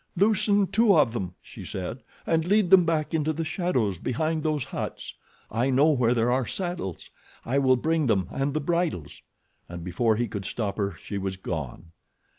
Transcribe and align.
"Loosen 0.17 0.65
two 0.65 0.97
of 0.97 1.13
them," 1.13 1.35
she 1.43 1.63
said, 1.63 2.01
"and 2.25 2.43
lead 2.45 2.71
them 2.71 2.85
back 2.87 3.13
into 3.13 3.31
the 3.31 3.45
shadows 3.45 3.99
behind 3.99 4.41
those 4.41 4.63
huts. 4.65 5.13
I 5.51 5.69
know 5.69 5.91
where 5.91 6.15
there 6.15 6.31
are 6.31 6.47
saddles. 6.47 7.11
I 7.45 7.59
will 7.59 7.75
bring 7.75 8.07
them 8.07 8.27
and 8.31 8.55
the 8.55 8.61
bridles," 8.61 9.21
and 9.69 9.83
before 9.83 10.15
he 10.15 10.27
could 10.27 10.45
stop 10.45 10.77
her 10.77 10.95
she 10.99 11.19
was 11.19 11.37
gone. 11.37 11.91